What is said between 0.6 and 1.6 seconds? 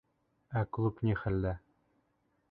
Ә клуб ни хәлдә?